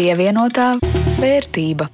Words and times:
Pievienotā 0.00 0.78
vērtība. 1.20 1.84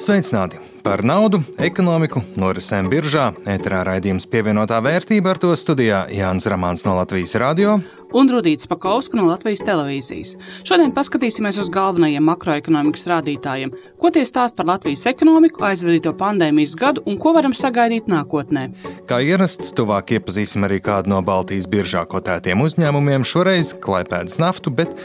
Sveicināti! 0.00 0.56
Par 0.80 1.02
naudu, 1.04 1.42
ekonomiku, 1.60 2.22
norisēm 2.40 2.88
biržā, 2.88 3.26
ēterā 3.52 3.82
raidījums 3.84 4.24
pievienotā 4.32 4.78
vērtība 4.80 5.34
ar 5.34 5.40
to 5.42 5.52
studijā 5.60 6.06
Jānis 6.08 6.48
Ramāns 6.48 6.86
no 6.88 6.96
Latvijas 6.96 7.36
radio 7.36 7.74
un 8.16 8.30
Rudīts 8.32 8.68
Pakauska 8.70 9.18
no 9.18 9.26
Latvijas 9.28 9.64
televīzijas. 9.66 10.34
Šodien 10.66 10.94
paskatīsimies 10.96 11.60
uz 11.62 11.70
galvenajiem 11.72 12.24
makroekonomikas 12.30 13.08
rādītājiem, 13.10 13.74
ko 14.00 14.12
tie 14.14 14.24
stāsta 14.28 14.60
par 14.60 14.70
Latvijas 14.74 15.06
ekonomiku, 15.10 15.64
aizvadīto 15.66 16.14
pandēmijas 16.18 16.76
gadu 16.80 17.04
un 17.06 17.18
ko 17.20 17.34
varam 17.36 17.56
sagaidīt 17.56 18.10
nākotnē. 18.10 18.68
Kā 19.10 19.20
ierasts, 19.24 19.74
tuvāk 19.76 20.14
iepazīsim 20.18 20.66
arī 20.68 20.80
kādu 20.84 21.14
no 21.14 21.22
Baltijas 21.26 21.68
biržā 21.70 22.06
kotētiem 22.10 22.62
uzņēmumiem, 22.66 23.26
šoreiz 23.26 23.74
klaipēdas 23.82 24.40
naftu, 24.42 24.74
bet 24.74 24.96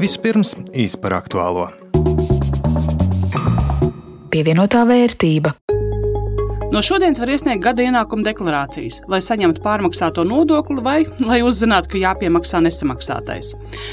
vispirms 0.00 0.56
īsi 0.72 1.00
par 1.00 1.20
aktuālo 1.22 1.70
pievienotā 4.36 4.82
vērtība. 4.84 5.54
No 6.72 6.80
šodienas 6.82 7.20
var 7.22 7.30
iesniegt 7.30 7.62
gada 7.62 7.84
ienākuma 7.86 8.26
deklarācijas, 8.26 8.98
lai 9.10 9.20
saņemtu 9.22 9.62
pārmaksāto 9.62 10.24
nodokli 10.26 10.82
vai 10.82 10.96
lai 11.28 11.38
uzzinātu, 11.46 11.92
ka 11.92 12.02
jāpiemaksā 12.02 12.60
nesamaksātais. 12.66 13.52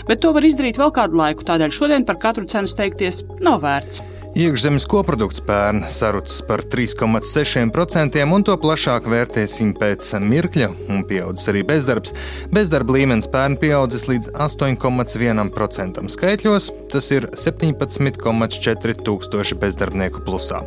Bet 0.10 0.24
to 0.26 0.34
var 0.34 0.48
izdarīt 0.48 0.82
vēl 0.82 0.96
kādu 0.96 1.22
laiku, 1.22 1.46
tādēļ 1.46 1.78
šodien 1.78 2.08
par 2.10 2.18
katru 2.26 2.50
cenu 2.50 2.72
steigties 2.72 3.22
nav 3.46 3.62
vērts. 3.64 4.02
Iekšzemes 4.34 4.88
koprodukts 4.90 5.44
pērn 5.46 5.84
sarucis 5.94 6.40
par 6.48 6.64
3,6%, 6.66 8.16
un 8.34 8.42
to 8.42 8.56
plašāk 8.58 9.06
vērtēsim 9.06 9.76
pēc 9.78 10.08
mirkļa, 10.26 10.70
un 10.90 11.04
pieaudzis 11.06 11.52
arī 11.52 11.62
bezdarbs. 11.70 12.16
Bezdarba 12.50 12.96
līmenis 12.96 13.30
pērn 13.30 13.60
pieaudzis 13.62 14.08
līdz 14.10 14.32
8,1% 14.42 16.02
skaitļos, 16.16 16.72
tas 16.90 17.12
ir 17.14 17.28
17,4 17.38 18.96
tūkstoši 19.06 19.60
bezdarbnieku 19.62 20.26
plusā. 20.26 20.64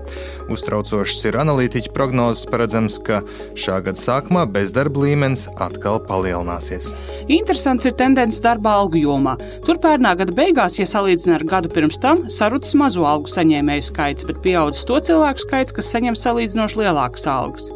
Uztraucošas 0.46 1.26
ir 1.26 1.40
analītiķu 1.42 1.90
prognozes, 1.96 2.44
paredzams, 2.50 2.98
ka 3.06 3.22
šā 3.58 3.80
gada 3.86 4.00
sākumā 4.00 4.44
bezdarba 4.52 5.06
līmenis 5.06 5.46
atkal 5.56 5.98
palielināsies. 6.08 6.92
Interesants 7.32 7.88
ir 7.88 7.96
tendences 7.98 8.42
darba 8.44 8.76
algu 8.82 9.00
jomā. 9.00 9.36
Tur 9.66 9.80
pērnā 9.82 10.14
gada 10.20 10.36
beigās, 10.36 10.78
ja 10.80 10.88
salīdzina 10.88 11.40
ar 11.40 11.46
gadu 11.48 11.72
pirms 11.72 12.00
tam, 12.02 12.26
sarucis 12.32 12.76
mazo 12.78 13.08
algu 13.08 13.32
saņēmēju 13.32 13.88
skaits, 13.90 14.28
bet 14.28 14.42
pieaudzis 14.44 14.86
to 14.88 15.00
cilvēku 15.10 15.46
skaits, 15.46 15.76
kas 15.76 15.90
saņem 15.96 16.18
salīdzinoši 16.20 16.84
lielākas 16.84 17.28
algas. 17.30 17.72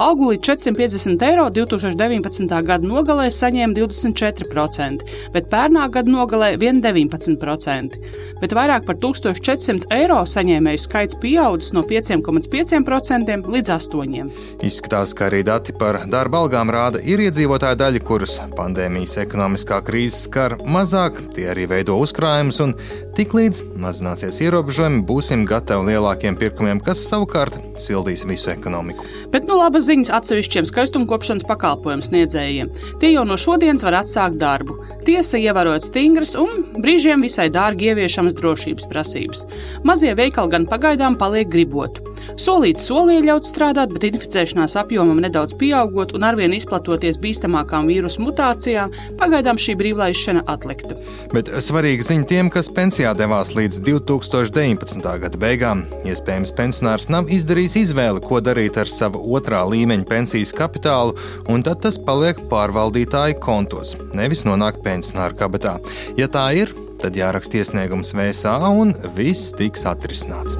Algu 0.00 0.30
līdz 0.32 0.46
450 0.46 1.22
eiro 1.26 1.46
2019. 1.52 2.48
gada 2.64 2.86
nogalē 2.86 3.28
saņēma 3.32 3.76
24%, 3.76 5.04
bet 5.34 5.50
pērnā 5.52 5.88
gada 5.92 6.10
nogalē 6.10 6.52
19%. 6.60 7.98
Bet 8.40 8.54
vairāk 8.56 8.86
par 8.88 8.96
1400 9.02 9.90
eiro 9.94 10.22
saņēmēju 10.28 10.82
skaits 10.86 11.18
pieaudzis 11.22 11.74
no 11.76 11.84
5,5% 11.88 13.52
līdz 13.52 13.74
8%. 13.76 14.40
Izskatās, 14.64 15.12
ka 15.16 15.28
arī 15.28 15.42
dati 15.46 15.74
par 15.76 16.02
darba 16.10 16.42
algām 16.42 16.72
rāda, 16.72 17.02
ir 17.02 17.22
iedzīvotāju 17.26 17.80
daļa, 17.82 18.02
kurus 18.06 18.38
pandēmijas 18.56 19.18
ekonomiskā 19.22 19.82
krīze 19.86 20.24
skar 20.24 20.56
mazāk, 20.64 21.20
tie 21.36 21.48
arī 21.52 21.68
veido 21.70 21.98
uzkrājumus, 22.00 22.62
un 22.64 22.74
tiklīdz 23.18 23.62
mazināsies 23.82 24.40
ierobežojumi, 24.46 25.04
būsim 25.08 25.44
gatavi 25.48 25.92
lielākiem 25.92 26.38
pirkumiem, 26.40 26.80
kas 26.84 27.04
savukārt 27.10 27.60
sildīs 27.80 28.26
visu 28.28 28.52
ekonomiku. 28.54 29.06
Bet 29.32 29.46
nu 29.48 29.56
labas 29.56 29.86
ziņas 29.88 30.10
atsevišķiem 30.18 30.66
skaistumkopšanas 30.68 31.46
pakalpojumu 31.48 32.04
sniedzējiem. 32.04 32.68
Tie 33.00 33.12
jau 33.14 33.24
no 33.24 33.38
šodienas 33.40 33.84
var 33.86 34.02
atsākt 34.02 34.36
darbu. 34.40 34.76
Tiesa 35.06 35.40
ievērot 35.40 35.86
stingras 35.88 36.34
un 36.38 36.66
brīžiem 36.84 37.24
visai 37.24 37.48
dārgi 37.52 37.88
ieviešamas 37.90 38.36
drošības 38.36 38.88
prasības. 38.92 39.46
Mazie 39.88 40.12
veikali 40.18 40.52
gan 40.52 40.66
pagaidām 40.68 41.16
paliek 41.18 41.48
gribot. 41.48 42.02
Solīt 42.38 42.78
solī 42.82 43.18
ļaut 43.24 43.48
strādāt, 43.48 43.94
bet 43.94 44.04
inficēšanās 44.10 44.76
apjomam 44.78 45.18
nedaudz 45.24 45.56
pieaugot 45.58 46.12
un 46.16 46.26
arvien 46.28 46.52
izplatoties 46.54 47.18
bīstamākām 47.22 47.88
vīrusu 47.90 48.22
mutācijām, 48.22 48.92
pagaidām 49.18 49.58
šī 49.60 49.74
brīvlaišana 49.80 50.44
atlikta. 50.52 50.98
Bet 51.32 51.50
svarīga 51.64 52.06
ziņa 52.06 52.28
tiem, 52.30 52.52
kas 52.52 52.70
pensijā 52.72 53.14
devās 53.18 53.54
līdz 53.56 53.80
2019. 53.88 55.10
gada 55.24 55.40
beigām. 55.40 55.86
Iespējams, 56.06 56.54
pensionārs 56.58 57.08
nav 57.12 57.32
izdarījis 57.32 57.80
izvēli, 57.86 58.22
ko 58.22 58.42
darīt 58.44 58.78
ar 58.80 58.90
savu 58.90 59.21
otrā 59.22 59.62
līmeņa 59.70 60.08
pensijas 60.10 60.54
kapitālu, 60.56 61.16
un 61.48 61.64
tad 61.66 61.82
tas 61.84 61.98
paliek 62.00 62.40
pārvaldītāju 62.50 63.38
kontos, 63.42 63.96
nevis 64.16 64.46
nonāk 64.48 64.82
pensionāru 64.84 65.38
kabatā. 65.38 65.78
Ja 66.18 66.30
tā 66.32 66.48
ir, 66.58 66.74
tad 67.02 67.18
jāraksta 67.18 67.62
iesniegums 67.62 68.14
VSA 68.16 68.58
un 68.70 68.94
viss 69.16 69.54
tiks 69.58 69.86
atrisināts. 69.88 70.58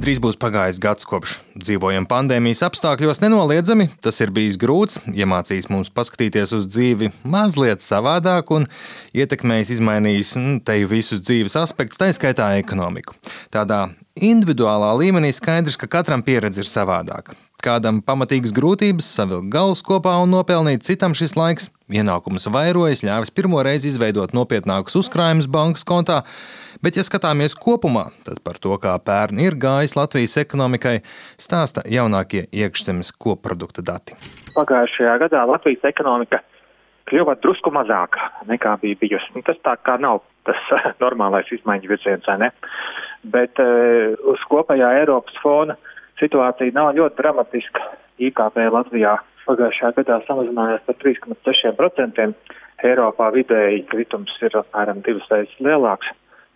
Drīz 0.00 0.16
būs 0.16 0.38
pagājis 0.40 0.78
gads, 0.80 1.04
kopš 1.04 1.34
dzīvojam 1.60 2.06
pandēmijas 2.08 2.62
apstākļos. 2.64 3.18
Nenoliedzami 3.20 3.90
tas 4.00 4.16
ir 4.24 4.30
bijis 4.32 4.56
grūts, 4.60 4.96
iemācījis 5.12 5.68
mums 5.68 5.90
paskatīties 5.92 6.54
uz 6.56 6.68
dzīvi 6.70 7.10
mazliet 7.28 7.84
savādāk 7.84 8.48
un 8.56 8.64
ietekmējis, 9.12 9.74
izmainījis 9.76 10.32
nu, 10.40 10.54
te 10.64 10.78
visus 10.88 11.20
dzīves 11.20 11.58
aspektus, 11.60 12.00
tā 12.00 12.08
skaitā 12.16 12.48
ekonomiku. 12.62 13.18
Tādā 13.52 13.90
individuālā 14.20 14.90
līmenī 15.00 15.32
skaidrs, 15.34 15.78
ka 15.80 15.88
katram 15.90 16.22
pieredze 16.26 16.62
ir 16.62 16.68
savādāka. 16.68 17.36
Kādam 17.60 17.98
pamatīgas 18.04 18.54
grūtības, 18.56 19.08
savilkt 19.18 19.50
galus 19.52 19.82
kopā 19.84 20.14
un 20.22 20.32
nopelnīt, 20.32 20.84
citam 20.86 21.12
šis 21.16 21.36
laiks 21.36 21.68
ienākums 21.92 22.48
vairojas, 22.52 23.02
ļāvis 23.04 23.34
pirmo 23.36 23.60
reizi 23.66 23.90
izveidot 23.90 24.32
nopietnākus 24.36 24.96
uzkrājumus 25.02 25.50
bankas 25.50 25.84
kontā. 25.84 26.22
Bet, 26.80 26.96
ja 26.96 27.04
skatāmies 27.04 27.56
kopumā, 27.58 28.06
tad 28.24 28.40
par 28.46 28.56
to, 28.62 28.72
kā 28.80 28.94
pērn 29.04 29.42
ir 29.44 29.58
gājis 29.60 29.96
Latvijas 29.98 30.38
ekonomikai, 30.40 31.00
stāsta 31.40 31.84
jaunākie 31.84 32.46
iekšzemes 32.48 33.12
koprodukta 33.20 33.84
dati. 33.84 34.16
Pagājušajā 34.56 35.18
gadā 35.26 35.44
Latvijas 35.50 35.84
ekonomika 35.90 36.40
kļuva 37.10 37.36
drusku 37.42 37.72
mazāka 37.74 38.30
nekā 38.48 38.76
bija 38.82 38.98
bijusi. 39.00 39.32
Nu, 39.34 39.42
tas 39.46 39.58
tā 39.66 39.74
kā 39.84 39.98
nav 40.00 40.22
tas 40.48 40.60
normālais 41.04 41.50
izmaiņu 41.52 41.90
virziens, 41.90 42.26
vai 42.28 42.38
ne? 42.46 42.50
Bet 43.22 43.60
uh, 43.60 44.16
uz 44.32 44.44
kopējā 44.48 44.92
Eiropas 45.02 45.36
fona 45.42 45.76
situācija 46.20 46.72
nav 46.76 46.94
ļoti 46.96 47.20
dramatiska. 47.20 47.84
IKP 48.20 48.58
Latvijā 48.72 49.16
pagājušajā 49.46 49.92
gadā 49.98 50.20
samazinājās 50.26 50.82
par 50.86 50.98
3,6%. 51.02 52.32
Eiropā 52.84 53.28
vidēji 53.34 53.84
kritums 53.92 54.32
ir 54.44 54.56
apmēram 54.56 55.02
divas 55.04 55.28
reizes 55.32 55.56
lielāks 55.60 56.08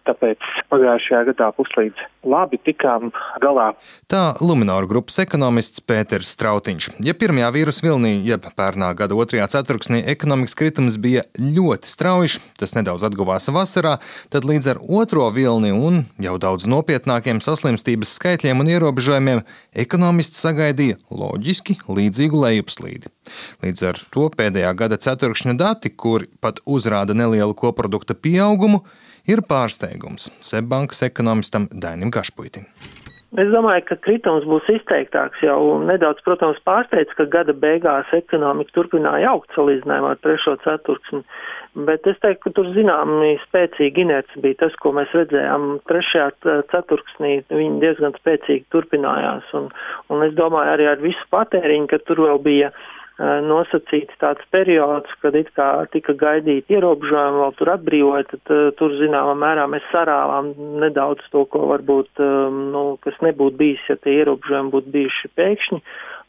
tāpēc 0.09 0.49
pagājušajā 0.73 1.23
gadā 1.31 1.51
puslīdz 1.57 2.03
labi 2.29 2.59
tikām 2.65 3.11
galā. 3.43 3.71
Tā 4.11 4.35
Lunāra 4.45 4.89
grupas 4.89 5.19
ekonomists 5.23 5.83
Pēters 5.85 6.33
Strautiņš. 6.35 6.91
Ja 7.05 7.15
pirmajā 7.19 7.51
vīrusu 7.55 7.87
vilnī, 7.87 8.15
jeb 8.27 8.47
pērnā 8.59 8.91
gada 8.99 9.17
otrajā 9.19 9.49
ceturksnī 9.57 10.03
ekonomikas 10.15 10.57
kritums 10.59 10.99
bija 11.01 11.25
ļoti 11.39 11.91
strauji, 11.91 12.41
tas 12.61 12.77
nedaudz 12.77 13.07
atguvās 13.09 13.49
vasarā, 13.53 13.99
tad 14.33 14.49
līdz 14.49 14.73
ar 14.75 14.83
otro 14.85 15.29
vilni 15.35 15.73
un 15.75 16.05
jau 16.23 16.37
daudz 16.41 16.69
nopietnākiem 16.71 17.43
saslimstības 17.45 18.17
skaitļiem 18.19 18.65
un 18.65 18.73
ierobežojumiem 18.75 19.45
ekonomists 19.85 20.43
sagaidīja 20.45 21.01
loģiski 21.13 21.81
līdzīgu 21.89 22.45
lejupslīdi. 22.47 23.13
Līdz 23.65 23.87
ar 23.89 24.01
to 24.13 24.29
pēdējā 24.37 24.75
gada 24.79 24.99
ceturkšņa 25.01 25.57
dati, 25.61 25.91
kur 25.91 26.27
pat 26.45 26.61
uzrāda 26.69 27.17
nelielu 27.17 27.57
koprodukta 27.57 28.17
pieaugumu, 28.17 28.85
ir 29.29 29.45
pārsteigums. 29.49 30.31
Seibankas 30.45 31.03
ekonomistam 31.07 31.69
Dainim 31.73 32.13
Gašpuitim. 32.15 32.69
Es 33.35 33.49
domāju, 33.51 33.83
ka 33.89 33.97
kritums 33.99 34.45
būs 34.47 34.69
izteiktāks 34.71 35.41
jau 35.43 35.59
nedaudz, 35.83 36.21
protams, 36.23 36.61
pārsteidz, 36.69 37.11
ka 37.19 37.27
gada 37.33 37.51
beigās 37.65 38.13
ekonomika 38.15 38.71
turpināja 38.77 39.33
augt 39.33 39.51
salīdzinājumā 39.57 40.13
ar 40.15 40.21
trešo 40.23 40.55
ceturksni, 40.63 41.25
bet 41.89 42.07
es 42.07 42.21
teiktu, 42.23 42.45
ka 42.45 42.53
tur 42.61 42.71
zināmi 42.77 43.33
spēcīgi 43.49 44.05
inerci 44.05 44.43
bija 44.45 44.61
tas, 44.63 44.79
ko 44.79 44.95
mēs 44.95 45.11
redzējām 45.19 45.67
trešajā 45.91 46.29
ceturksnī, 46.71 47.41
viņi 47.51 47.83
diezgan 47.83 48.15
spēcīgi 48.21 48.69
turpinājās, 48.71 49.51
un, 49.59 49.67
un 50.15 50.29
es 50.29 50.39
domāju 50.39 50.77
arī 50.77 50.93
ar 50.93 51.03
visu 51.03 51.27
patēriņu, 51.35 51.91
ka 51.91 52.05
tur 52.07 52.23
vēl 52.29 52.39
bija 52.47 52.71
uh, 52.71 52.87
nosacīts 53.19 54.17
tāds 54.19 54.43
periods, 54.51 55.11
kad 55.23 55.37
it 55.39 55.53
kā 55.55 55.87
tika 55.93 56.17
gaidīti 56.19 56.75
ierobežojumi, 56.75 57.43
vēl 57.45 57.53
tur 57.59 57.71
atbrīvoja, 57.77 58.25
tad 58.33 58.55
tur 58.81 58.97
zināmā 58.99 59.37
mērā 59.39 59.69
mēs 59.71 59.87
sarāvām 59.93 60.51
nedaudz 60.83 61.23
to, 61.31 61.45
ko 61.47 61.69
varbūt, 61.71 62.11
nu, 62.75 62.83
kas 63.05 63.21
nebūtu 63.23 63.61
bijis, 63.61 63.85
ja 63.89 63.97
tie 64.03 64.17
ierobežojumi 64.25 64.75
būtu 64.75 64.95
bijuši 64.97 65.31
pēkšņi. 65.39 65.81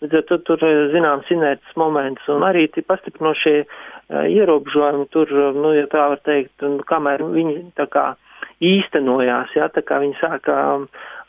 Līdz 0.04 0.20
ar 0.20 0.26
to 0.30 0.38
tur 0.46 0.68
zināms 0.94 1.32
inerts 1.34 1.78
moments 1.80 2.30
un 2.30 2.46
arī 2.46 2.68
pastiprinošie 2.70 3.64
ierobežojumi 4.12 5.10
tur, 5.10 5.32
nu, 5.58 5.74
ja 5.74 5.88
tā 5.90 6.06
var 6.14 6.22
teikt, 6.28 6.62
kamēr 6.86 7.26
viņi 7.34 7.72
tā 7.80 7.90
kā 7.90 8.12
īstenojās, 8.64 9.52
jā, 9.58 9.68
tā 9.76 9.84
kā 9.86 10.00
viņi 10.04 10.18
sāka 10.22 10.56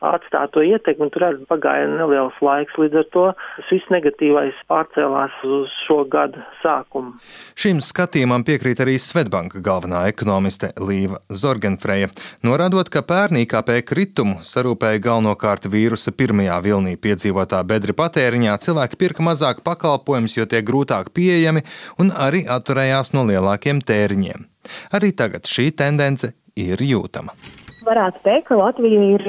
atstāt 0.04 0.52
to 0.52 0.60
ietekmi, 0.64 1.08
tur 1.12 1.24
arī 1.30 1.46
pagāja 1.48 1.86
neliels 1.88 2.36
laiks, 2.44 2.76
līdz 2.78 2.98
ar 3.00 3.06
to 3.14 3.24
viss 3.70 3.88
negatīvais 3.92 4.58
pārcēlās 4.70 5.34
uz 5.48 5.72
šo 5.86 6.02
gadu 6.12 6.42
sākumu. 6.60 7.16
Šim 7.56 7.80
skatījumam 7.84 8.44
piekrīt 8.46 8.82
arī 8.84 8.98
Svetbanka 9.00 9.62
galvenā 9.64 10.04
ekonomiste 10.10 10.72
Līva 10.76 11.22
Zorgenfreja, 11.32 12.10
norādot, 12.46 12.92
ka 12.92 13.02
pērn 13.08 13.40
IKP 13.44 13.72
kritumu 13.88 14.42
sarūpēja 14.46 15.02
galvenokārt 15.08 15.70
vīrusa 15.72 16.12
pirmajā 16.16 16.60
vilnī 16.68 16.96
piedzīvotā 17.00 17.62
bedra 17.66 17.96
patēriņā, 17.96 18.58
cilvēki 18.68 19.00
pirka 19.00 19.24
mazāk 19.24 19.64
pakalpojumus, 19.66 20.36
jo 20.36 20.46
tie 20.50 20.60
grūtāk 20.66 21.14
pieejami, 21.16 21.64
un 22.02 22.12
arī 22.12 22.44
atturējās 22.44 23.14
no 23.16 23.24
lielākiem 23.28 23.80
tēriņiem. 23.80 24.50
Arī 24.96 25.12
tagad 25.16 25.46
šī 25.48 25.70
tendence 25.78 26.34
ir 26.56 26.82
jūtama. 26.82 27.36
Varētu 27.86 28.22
teikt, 28.24 28.48
ka 28.48 28.58
Latvija 28.58 29.02
ir 29.14 29.26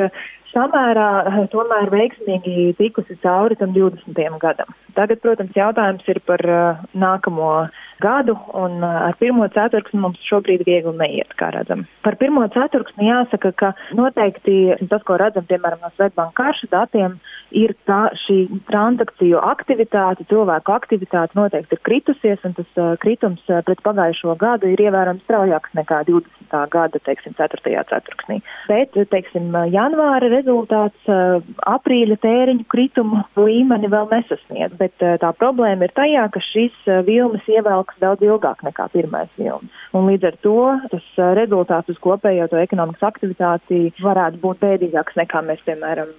samērā 0.54 1.48
tomēr 1.54 1.92
veiksmīgi 1.94 2.74
tikusi 2.80 3.18
cauri 3.24 3.58
tam 3.60 3.74
20. 3.76 4.40
gadam. 4.42 4.72
Tagad, 4.98 5.22
protams, 5.22 5.54
jautājums 5.54 6.08
ir 6.10 6.20
par 6.26 6.42
uh, 6.50 6.80
nākamo 6.98 7.68
gadu, 8.02 8.34
un 8.58 8.80
uh, 8.82 9.08
ar 9.08 9.18
pirmo 9.20 9.46
ceturksni 9.54 10.00
mums 10.02 10.22
šobrīd 10.26 10.64
viegli 10.66 10.94
neiet, 10.98 11.34
kā 11.38 11.52
redzam. 11.54 11.84
Par 12.06 12.18
pirmo 12.18 12.46
ceturksni 12.54 13.10
jāsaka, 13.10 13.52
ka 13.58 13.74
noteikti 13.98 14.78
tas, 14.90 15.04
ko 15.06 15.20
redzam, 15.22 15.46
piemēram, 15.50 15.84
no 15.84 15.92
Svetbanka 15.94 16.38
karšu 16.42 16.70
datiem, 16.74 17.20
ir 17.54 17.76
tā 17.90 18.08
šī 18.26 18.40
transakciju 18.70 19.42
aktivitāte, 19.52 20.26
cilvēku 20.32 20.74
aktivitāte 20.74 21.38
noteikti 21.38 21.78
ir 21.78 21.84
kritusies, 21.86 22.42
un 22.48 22.58
tas 22.58 22.82
uh, 22.82 22.96
kritums 23.02 23.44
uh, 23.52 23.62
pret 23.68 23.84
pagājušo 23.86 24.34
gadu 24.42 24.74
ir 24.74 24.82
ievērojami 24.88 25.24
straujāks 25.26 25.78
nekā 25.78 26.02
20. 26.10 26.58
gada, 26.74 27.04
teiksim, 27.06 27.38
4. 27.38 27.78
ceturksnī. 27.94 28.42
Bet, 28.72 28.98
teiksim, 29.14 29.54
janvāra 29.74 30.32
rezultāts 30.38 31.12
uh, 31.12 31.40
aprīļa 31.70 32.20
tēriņu 32.24 32.68
kritumu 32.72 33.24
līmeni 33.38 33.92
vēl 33.94 34.10
nesasniedz, 34.12 34.76
bet 34.80 35.06
uh, 35.06 35.16
tā 35.22 35.32
problēma 35.38 35.88
ir 35.88 35.96
tajā, 35.98 36.28
ka 36.34 36.44
šis 36.52 36.76
uh, 36.90 37.02
vilnis 37.08 37.46
ievelks 37.52 38.02
daudz 38.04 38.26
ilgāk 38.26 38.66
nekā 38.68 38.90
pirmais 38.96 39.32
vilnis. 39.38 39.84
Un 39.98 40.10
līdz 40.12 40.30
ar 40.32 40.40
to 40.44 40.58
tas 40.92 41.08
rezultāts 41.38 41.90
uz 41.94 42.00
kopējo 42.04 42.50
to 42.52 42.60
ekonomikas 42.60 43.08
aktivitāti 43.08 43.88
varētu 44.04 44.42
būt 44.42 44.62
bēdīgāks 44.62 45.16
nekā 45.18 45.42
mēs, 45.48 45.62
piemēram, 45.66 46.12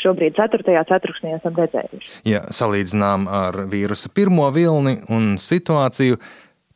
šobrīd 0.00 0.36
4 0.38 0.50
ceturtajā 0.50 0.84
ceturksnī 0.88 1.34
esam 1.36 1.56
redzējuši. 1.58 2.20
Ja 2.28 2.44
salīdzinām 2.50 3.26
ar 3.30 3.64
vīrusa 3.70 4.10
pirmo 4.14 4.50
vilni 4.54 4.98
un 5.12 5.36
situāciju, 5.40 6.18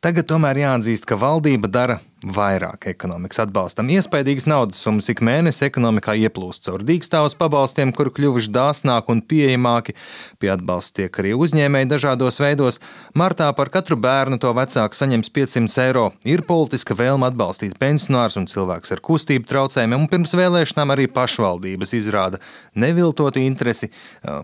tagad 0.05 0.27
tomēr 0.29 0.59
jāatzīst, 0.61 1.07
ka 1.09 1.17
valdība 1.17 1.69
dara 1.71 1.95
vairāk 2.25 2.87
ekonomikas 2.91 3.39
atbalstam. 3.43 3.87
Iespējīgas 3.93 4.45
naudas 4.49 4.81
summas 4.81 5.09
ik 5.09 5.21
mēnesi 5.25 5.63
ekonomikā 5.65 6.13
ieplūst 6.25 6.67
caur 6.67 6.83
dīkstāvus 6.85 7.33
pabalstiem, 7.39 7.93
kuri 7.95 8.13
kļuvuši 8.13 8.51
dāsnāki 8.53 9.13
un 9.13 9.23
pieejamāki. 9.25 9.95
Pie 10.41 10.51
atbalsta 10.53 11.01
tiek 11.01 11.19
arī 11.21 11.33
uzņēmēji 11.37 11.89
dažādos 11.89 12.37
veidos. 12.41 12.79
Martā 13.17 13.49
par 13.57 13.71
katru 13.73 13.97
bērnu 14.01 14.37
to 14.41 14.53
vecāks 14.57 15.01
saņems 15.01 15.33
500 15.33 15.81
eiro. 15.87 16.05
Ir 16.25 16.45
politiska 16.45 16.97
vēlme 16.97 17.29
atbalstīt 17.31 17.77
pensionārus 17.81 18.37
un 18.41 18.49
cilvēkus 18.51 18.93
ar 18.93 19.03
kustību 19.09 19.49
traucējumiem, 19.49 20.05
un 20.05 20.11
pirms 20.11 20.37
vēlēšanām 20.37 20.93
arī 20.93 21.09
pašvaldības 21.17 21.97
izrāda 21.97 22.41
neviltotu 22.77 23.41
interesi 23.41 23.89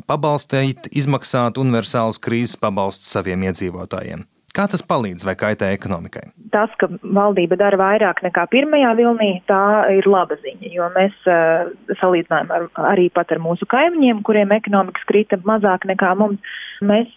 pabalstīt, 0.09 0.89
izmaksāt 0.89 1.61
universālus 1.61 2.21
krīzes 2.21 2.57
pabalstus 2.61 3.13
saviem 3.13 3.49
iedzīvotājiem. 3.49 4.30
Kā 4.51 4.65
tas 4.67 4.83
palīdz 4.83 5.23
vai 5.23 5.37
kaitē 5.39 5.69
ekonomikai? 5.71 6.25
Tas, 6.51 6.71
ka 6.81 6.89
valdība 7.01 7.55
dara 7.59 7.77
vairāk 7.79 8.19
nekā 8.25 8.43
pirmajā 8.51 8.91
vilnī, 8.99 9.29
tā 9.47 9.61
ir 9.95 10.07
laba 10.11 10.35
ziņa, 10.41 10.71
jo 10.75 10.89
mēs 10.97 11.15
uh, 11.31 11.71
salīdzinājām 12.01 12.51
ar, 12.57 12.67
arī 12.91 13.07
pat 13.15 13.31
ar 13.31 13.39
mūsu 13.43 13.67
kaimiņiem, 13.71 14.19
kuriem 14.27 14.51
ekonomikas 14.57 15.07
krita 15.07 15.39
mazāk 15.47 15.87
nekā 15.87 16.11
mums, 16.19 16.59
mēs 16.81 17.09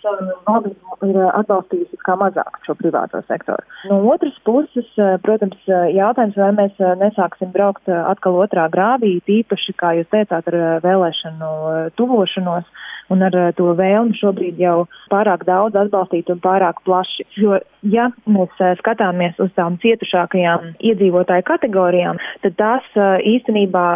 valdība 0.46 1.08
ir 1.08 1.18
atbalstījusi 1.26 2.00
kā 2.06 2.16
mazāk 2.20 2.60
šo 2.66 2.76
privāto 2.78 3.20
sektoru. 3.28 3.64
No 3.90 4.00
otras 4.12 4.36
puses, 4.46 4.88
uh, 4.98 5.16
protams, 5.24 5.58
jautājums, 5.68 6.38
vai 6.40 6.52
mēs 6.56 6.80
nesāksim 7.00 7.52
braukt 7.54 7.88
atkal 7.88 8.40
otrā 8.44 8.68
grāvī, 8.72 9.16
tīpaši, 9.28 9.76
kā 9.80 9.94
jūs 9.98 10.10
teicāt, 10.14 10.48
ar 10.52 10.80
vēlēšanu 10.84 11.52
tuvošanos 11.98 12.68
un 13.08 13.22
ar 13.22 13.36
eh, 13.36 13.52
to 13.58 13.72
vēlmi 13.76 14.16
šobrīd 14.18 14.60
jau 14.60 14.86
pārāk 15.12 15.44
daudz 15.48 15.76
atbalstīt 15.78 16.30
un 16.32 16.40
pārāk 16.44 16.80
plaši. 16.86 17.26
Jo, 17.40 17.58
ja 17.90 18.08
mēs 18.24 18.62
eh, 18.62 18.74
skatāmies 18.80 19.38
uz 19.42 19.52
tām 19.58 19.78
cietušākajām 19.82 20.74
iedzīvotāju 20.90 21.46
kategorijām, 21.48 22.20
tad 22.44 22.56
tās 22.60 22.88
eh, 22.96 23.16
īstenībā 23.34 23.86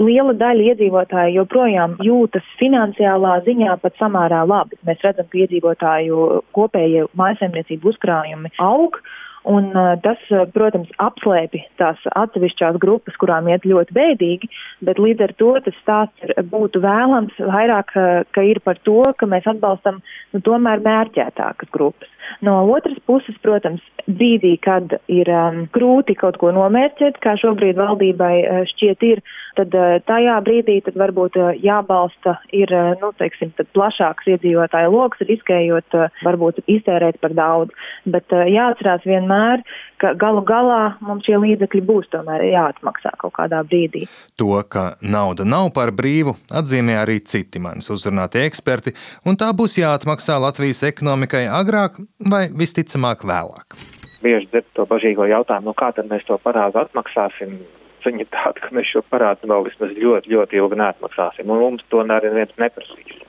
liela 0.00 0.36
daļa 0.38 0.68
iedzīvotāju 0.72 1.36
joprojām 1.40 1.98
jūtas 2.06 2.46
finansiālā 2.60 3.40
ziņā 3.48 3.78
pat 3.82 3.98
samērā 4.00 4.44
labi. 4.48 4.78
Mēs 4.86 5.02
redzam, 5.12 5.28
ka 5.30 5.44
iedzīvotāju 5.44 6.22
kopējie 6.56 7.08
mājasemniecību 7.18 7.92
uzkrājumi 7.92 8.56
aug. 8.62 8.98
Un 9.42 9.72
tas, 10.04 10.20
protams, 10.54 10.90
apslēpi 11.02 11.64
tās 11.80 11.98
atsevišķās 12.14 12.76
grupas, 12.82 13.16
kurām 13.18 13.48
iet 13.50 13.64
ļoti 13.66 13.96
bēdīgi, 13.96 14.50
bet 14.86 15.00
līdz 15.02 15.24
ar 15.26 15.32
to 15.40 15.48
tas 15.64 15.80
stāsts 15.82 16.22
ir, 16.22 16.34
būtu 16.46 16.78
vēlams 16.84 17.40
vairāk, 17.42 17.90
ka 18.30 18.44
ir 18.46 18.62
par 18.62 18.78
to, 18.86 19.00
ka 19.18 19.26
mēs 19.26 19.48
atbalstam 19.50 19.98
nu, 20.30 20.42
tomēr 20.46 20.84
mērķētākas 20.86 21.74
grupas. 21.74 22.12
No 22.40 22.60
otras 22.70 22.98
puses, 23.06 23.34
protams, 23.42 23.82
brīdī, 24.06 24.54
kad 24.62 24.94
ir 25.10 25.28
um, 25.34 25.64
grūti 25.74 26.14
kaut 26.18 26.38
ko 26.38 26.52
nomērķēt, 26.54 27.18
kā 27.22 27.34
šobrīd 27.42 27.78
valdībai 27.78 28.34
uh, 28.42 28.62
šķiet 28.72 29.06
ir, 29.10 29.22
tad 29.58 29.74
uh, 29.76 29.96
tajā 30.08 30.38
brīdī 30.46 30.78
tad 30.86 30.96
varbūt 31.00 31.38
uh, 31.40 31.50
jābalsta 31.62 32.36
ir, 32.54 32.72
uh, 32.72 32.92
nu, 33.00 33.12
teiksim, 33.18 33.52
plašāks 33.76 34.28
iedzīvotāju 34.34 34.92
loks, 34.94 35.22
riskējot 35.28 35.96
varbūt 36.24 36.62
iztērēt 36.66 37.20
par 37.22 37.36
daudz. 37.36 37.74
Bet 38.08 38.32
jāatcerās 38.32 39.04
vienmēr, 39.06 39.62
ka 40.02 40.12
galu 40.18 40.42
galā 40.46 40.96
mums 41.04 41.26
šie 41.28 41.38
līdzekļi 41.42 41.82
būs 41.86 42.10
tomēr 42.12 42.44
jāatmaksā 42.50 43.14
kaut 43.20 43.36
kādā 43.38 43.62
brīdī. 43.66 44.04
To, 44.40 44.54
ka 44.68 44.92
nauda 45.02 45.46
nav 45.48 45.70
par 45.76 45.94
brīvu, 45.94 46.34
atzīmē 46.52 46.98
arī 47.02 47.20
citi 47.20 47.62
manis 47.62 47.90
uzrunātie 47.94 48.46
eksperti, 48.48 48.96
un 49.26 49.38
tā 49.40 49.52
būs 49.56 49.78
jāatmaksā 49.80 50.40
Latvijas 50.42 50.82
ekonomikai 50.90 51.46
agrāk 51.50 52.00
vai 52.32 52.48
visticamāk 52.50 53.26
vēlāk. 53.28 53.78
Bieži 54.22 54.48
dzird 54.50 54.68
to 54.78 54.86
bažīgo 54.86 55.26
jautājumu, 55.26 55.72
nu 55.72 55.78
kā 55.78 55.90
tad 55.94 56.10
mēs 56.10 56.26
to 56.28 56.38
parādu 56.42 56.82
atmaksāsim. 56.82 57.56
Viņa 58.02 58.26
tāda, 58.34 58.58
ka 58.58 58.70
mēs 58.74 58.88
šo 58.90 59.02
parādu 59.12 59.48
vēl 59.50 59.66
vismaz 59.68 59.92
ļoti, 59.94 60.32
ļoti 60.34 60.58
ilgi 60.58 60.78
neatmaksāsim, 60.80 61.50
un 61.50 61.60
mums 61.62 61.84
to 61.92 62.02
neviens 62.06 62.54
neprasīs. 62.58 63.20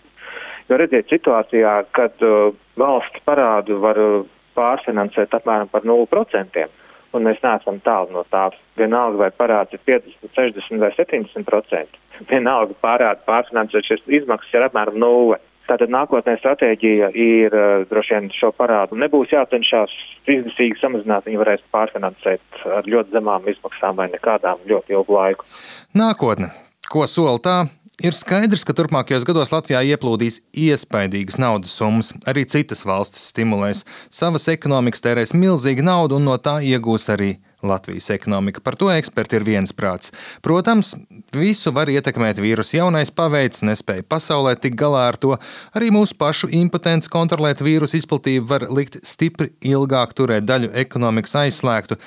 Jo 0.69 0.79
redziet, 0.79 1.09
situācijā, 1.11 1.73
kad 1.93 2.23
uh, 2.25 2.55
valsts 2.79 3.21
parādu 3.27 3.77
var 3.83 3.99
uh, 3.99 4.23
pārfinansēt 4.57 5.35
apmēram 5.35 5.69
par 5.69 5.85
0%, 5.85 6.65
un 7.13 7.27
mēs 7.27 7.41
neesam 7.43 7.79
tālu 7.85 8.15
no 8.15 8.23
tā. 8.33 8.47
Vienalga, 8.79 9.19
vai 9.25 9.31
parāds 9.35 9.75
ir 9.75 9.83
50, 9.85 10.31
60 10.33 10.81
vai 10.81 10.91
70%, 10.97 11.99
vienalga 12.31 12.77
parādu 12.81 13.27
pārfinansēt 13.27 13.91
šīs 13.91 14.07
izmaksas 14.21 14.57
ir 14.57 14.67
apmēram 14.69 14.97
0%. 15.03 15.52
Tātad 15.63 15.91
nākotnē 15.93 16.35
stratēģija 16.41 17.11
ir 17.15 17.53
uh, 17.55 17.85
droši 17.87 18.17
vien 18.17 18.25
šo 18.35 18.51
parādu 18.57 18.97
nebūs 18.99 19.31
jācenšas 19.31 19.93
izmisīgi 20.27 20.75
samazināt, 20.81 21.27
viņi 21.29 21.39
varēs 21.39 21.63
pārfinansēt 21.71 22.65
ar 22.79 22.89
ļoti 22.89 23.15
zemām 23.15 23.47
izmaksām 23.51 23.95
vai 23.99 24.09
nekādām 24.11 24.59
ļoti 24.67 24.97
ilgu 24.97 25.15
laiku. 25.15 25.47
Nākotne. 25.95 26.51
Ko 26.91 27.07
sola 27.07 27.39
tā? 27.39 27.57
Ir 28.03 28.15
skaidrs, 28.17 28.65
ka 28.65 28.73
turpmākajos 28.75 29.23
gados 29.23 29.51
Latvijā 29.53 29.83
ieplūdīs 29.93 30.39
iespaidīgas 30.57 31.37
naudas 31.39 31.75
summas. 31.77 32.09
Arī 32.27 32.41
citas 32.49 32.81
valstis 32.89 33.27
stimulēs 33.29 33.83
savas 34.09 34.49
ekonomikas, 34.51 35.03
tērēs 35.05 35.35
milzīgu 35.37 35.85
naudu 35.85 36.17
un 36.17 36.25
no 36.27 36.35
tā 36.41 36.57
iegūs 36.65 37.05
arī 37.13 37.35
Latvijas 37.63 38.09
ekonomika. 38.13 38.61
Par 38.63 38.75
to 38.79 38.89
eksperti 38.91 39.39
ir 39.39 39.45
viensprāts. 39.47 40.11
Protams, 40.45 40.93
visu 41.35 41.73
var 41.75 41.91
ietekmēt 41.91 42.41
vīrusu 42.43 42.77
jaunais 42.79 43.11
paveids, 43.13 43.63
nespēja 43.65 44.05
pasaulē 44.09 44.55
tikt 44.59 44.77
galā 44.79 45.07
ar 45.11 45.19
to. 45.19 45.37
Arī 45.77 45.91
mūsu 45.95 46.17
pašu 46.19 46.51
impotence 46.53 47.11
kontrolēt 47.11 47.63
vīrusu 47.63 48.01
izplatību 48.01 48.49
var 48.49 48.67
likt 48.71 48.99
stipri 49.07 49.53
ilgāk 49.63 50.15
turēt 50.17 50.47
daļu 50.49 50.73
ekonomikas 50.83 51.39
aizslēgtu. 51.45 51.99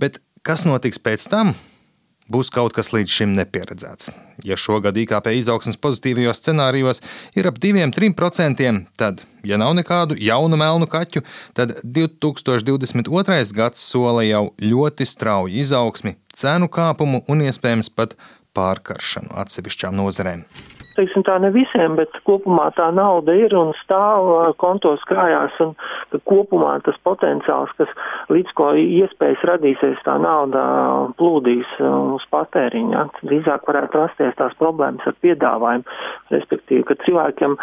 Bet 0.00 0.22
kas 0.46 0.66
notiks 0.68 1.02
pēc 1.02 1.26
tam? 1.32 1.54
Būs 2.32 2.50
kaut 2.54 2.74
kas 2.76 2.92
līdz 2.94 3.16
šim 3.18 3.34
nepieredzēts. 3.38 4.10
Ja 4.46 4.56
šogad 4.60 4.96
IKP 4.96 5.32
izaugsmas 5.36 5.78
pozitīvajos 5.82 6.40
scenārijos 6.40 7.02
ir 7.36 7.50
ap 7.50 7.60
2-3%, 7.60 8.72
tad, 8.98 9.24
ja 9.44 9.60
nav 9.60 9.74
nekādu 9.78 10.18
jaunu 10.18 10.58
melnu 10.60 10.88
kaķu, 10.90 11.24
tad 11.56 11.76
2022. 11.84 13.40
gads 13.56 13.84
sola 13.92 14.24
jau 14.26 14.48
ļoti 14.62 15.08
strauju 15.08 15.62
izaugsmi, 15.64 16.16
cenu 16.34 16.70
kāpumu 16.72 17.24
un 17.28 17.46
iespējams 17.46 17.92
pat 17.94 18.18
pārkaršanu 18.56 19.34
atsevišķām 19.44 19.98
nozarēm 20.00 20.46
teiksim 21.00 21.24
tā, 21.26 21.38
ne 21.42 21.50
visiem, 21.54 21.96
bet 21.98 22.14
kopumā 22.28 22.68
tā 22.76 22.90
nauda 22.94 23.34
ir 23.36 23.54
un 23.56 23.72
stāv 23.80 24.52
kontos 24.60 25.02
krājās. 25.08 25.56
Un 25.64 25.74
kopumā 26.28 26.74
tas 26.86 26.98
potenciāls, 27.06 27.72
kas 27.78 27.94
līdz 28.32 28.52
ko 28.58 28.72
iespējas 28.80 29.46
radīsies 29.52 30.02
tā 30.06 30.16
nauda 30.22 30.64
plūdīs 31.20 31.78
uz 31.80 32.26
patēriņu, 32.34 32.92
ja, 32.96 33.06
drīzāk 33.22 33.66
varētu 33.68 34.02
rasties 34.02 34.36
tās 34.38 34.54
problēmas 34.60 35.06
ar 35.06 35.18
piedāvājumu, 35.24 35.98
respektīvi, 36.34 36.86
ka 36.90 36.98
cilvēkiem 37.06 37.58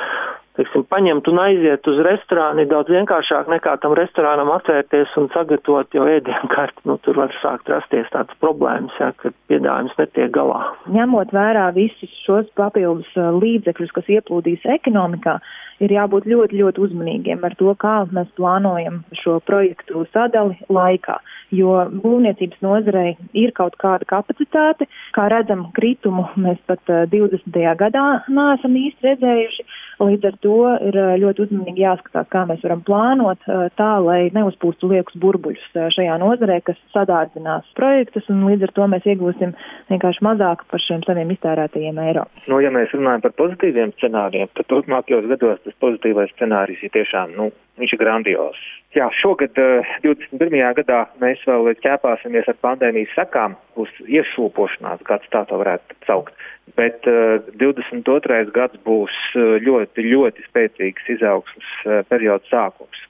teiksim, 0.58 0.86
paņemt 0.89 1.27
un 1.30 1.42
aiziet 1.42 1.88
uz 1.89 2.00
restorānu 2.06 2.63
ir 2.63 2.70
daudz 2.72 2.92
vienkāršāk 2.94 3.50
nekā 3.51 3.75
tam 3.84 3.94
restorānam 3.98 4.50
atvērties 4.56 5.13
un 5.20 5.30
sagatavot 5.34 5.94
jau 5.96 6.08
ēdienu 6.10 6.50
karti. 6.54 6.84
Nu, 6.89 6.98
tur 7.06 7.20
var 7.22 7.34
sākt 7.42 7.70
rasties 7.72 8.10
tādas 8.13 8.38
problēmas, 8.42 8.96
ja, 9.01 9.12
kad 9.22 9.36
piedāvājums 9.51 9.98
netiek 10.00 10.34
galā. 10.36 10.63
Ņemot 10.94 11.34
vērā 11.36 11.70
visus 11.77 12.13
šos 12.25 12.50
papildus 12.58 13.10
uh, 13.20 13.30
līdzekļus, 13.38 13.94
kas 13.98 14.12
ieplūdīs 14.18 14.66
ekonomikā, 14.77 15.38
ir 15.84 15.94
jābūt 15.94 16.27
ļoti, 16.30 16.62
ļoti 16.62 16.86
uzmanīgiem 16.88 17.44
ar 17.46 17.58
to, 17.60 17.74
kā 17.80 18.00
mēs 18.13 18.32
plānojam 18.38 19.01
šo 19.24 19.39
projektu 19.50 20.06
sadali 20.13 20.58
laikā 20.70 21.17
jo 21.56 21.74
būvniecības 22.03 22.62
nozarei 22.63 23.15
ir 23.38 23.53
kaut 23.56 23.77
kāda 23.82 24.08
kapacitāte. 24.10 24.88
Kā 25.15 25.27
redzam, 25.32 25.67
kritumu 25.77 26.27
mēs 26.39 26.60
pat 26.67 26.82
20. 26.88 27.48
Eh, 27.58 27.75
gadā 27.79 28.06
neesam 28.27 28.75
īsti 28.75 29.12
redzējuši. 29.12 29.67
Līdz 29.98 30.27
ar 30.30 30.36
to 30.46 30.58
ir 30.88 30.98
ļoti 31.24 31.46
uzmanīgi 31.48 31.82
jāskatās, 31.82 32.27
kā 32.34 32.44
mēs 32.50 32.62
varam 32.66 32.84
plānot 32.86 33.48
tā, 33.80 33.89
lai 34.04 34.20
neuzpūstu 34.36 34.92
liekus 34.92 35.18
burbuļus 35.22 35.63
šajā 35.96 36.18
nozarē, 36.22 36.60
kas 36.68 36.80
sadārdzinās 36.94 37.72
projektus, 37.77 38.27
un 38.30 38.46
līdz 38.50 38.68
ar 38.68 38.75
to 38.77 38.88
mēs 38.94 39.08
iegūsim 39.10 39.56
vienkārši 39.89 40.25
mazāk 40.27 40.66
par 40.70 40.84
šiem 40.84 41.01
saviem 41.08 41.34
iztērētajiem 41.34 42.01
eiro. 42.06 42.27
Nu, 42.46 42.62
ja 42.62 42.72
mēs 42.74 42.94
runājam 42.94 43.25
par 43.25 43.34
pozitīviem 43.42 43.96
scenārijiem, 43.98 44.51
tad 44.58 44.70
turpmākajos 44.72 45.30
gados 45.34 45.63
tas 45.66 45.80
pozitīvais 45.82 46.34
scenārijs 46.36 46.84
ir 46.86 46.94
tiešām, 46.94 47.34
nu, 47.38 47.50
viņš 47.82 47.96
ir 47.96 48.01
grandios. 48.01 48.60
Jā, 48.96 49.10
šogad, 49.20 49.58
21. 50.04 50.58
Eh, 50.58 50.74
gadā, 50.80 51.01
mēs 51.22 51.42
vēl 51.48 51.74
ķēpāsimies 51.84 52.48
ar 52.48 52.58
pandēmijas 52.63 53.13
sekām, 53.18 53.58
būs 53.77 53.92
iešūpošanās 54.08 55.04
gads, 55.08 55.27
tā 55.34 55.44
to 55.50 55.60
varētu 55.60 55.98
saukt. 56.08 56.34
Bet 56.75 57.07
uh, 57.07 57.39
22. 57.55 58.51
gads 58.53 58.79
būs 58.86 59.13
eh, 59.36 59.57
ļoti, 59.63 60.03
ļoti 60.03 60.43
spēcīgs 60.50 61.07
izaugsmas 61.15 61.69
uh, 61.86 62.01
periods 62.09 62.50
sākums. 62.51 63.03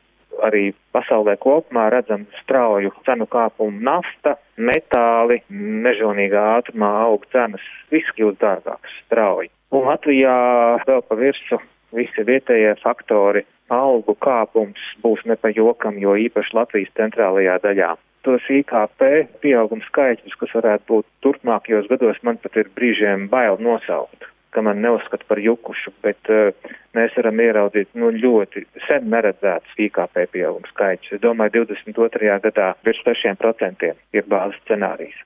Arī 0.46 0.70
pasaulē 0.94 1.34
kopumā 1.42 1.88
redzam 1.90 2.28
strauju 2.44 2.92
cenu 3.08 3.26
kāpumu 3.26 3.82
nafta, 3.82 4.36
metāli, 4.58 5.40
mežonīgā 5.50 6.44
ātrumā 6.60 6.92
aug 7.08 7.26
cenas, 7.34 7.64
viss 7.90 8.14
kļūst 8.14 8.38
dārgāks 8.44 9.00
strauji. 9.08 9.50
Un 9.74 9.90
Latvijā 9.90 10.38
vēl 10.86 11.02
pa 11.10 11.18
virsu 11.18 11.58
visi 11.98 12.24
vietējie 12.28 12.76
faktori 12.84 13.44
algu 13.74 14.16
kāpums 14.22 14.80
būs 15.04 15.26
ne 15.26 15.36
pa 15.36 15.52
jokam, 15.52 15.98
jo 16.00 16.16
īpaši 16.16 16.56
Latvijas 16.56 16.94
centrālajā 17.00 17.58
daļā. 17.66 17.96
Tos 18.28 18.44
IKP 18.52 19.04
pieauguma 19.40 19.86
skaitļus, 19.88 20.34
kas 20.36 20.52
varētu 20.58 20.84
būt 20.90 21.06
turpmākajos 21.24 21.86
gados, 21.88 22.18
man 22.28 22.36
pat 22.44 22.58
ir 22.60 22.68
brīžiem 22.76 23.30
bail 23.32 23.56
nosaukt, 23.64 24.26
ka 24.52 24.60
man 24.68 24.82
neuzskata 24.84 25.24
par 25.30 25.40
jukušu, 25.40 25.94
bet 26.04 26.28
uh, 26.28 26.52
mēs 26.98 27.16
varam 27.16 27.40
ieraudzīt 27.40 27.96
nu, 27.96 28.10
ļoti 28.12 28.66
sen 28.84 29.08
neredzētus 29.14 29.80
IKP 29.88 30.26
pieauguma 30.34 30.68
skaitļus. 30.74 31.16
Es 31.16 31.24
domāju, 31.24 31.64
22. 31.72 32.36
gadā 32.50 32.74
virs 32.84 33.00
6% 33.08 33.94
ir 33.96 34.28
bāzes 34.28 34.60
scenārijs. 34.66 35.24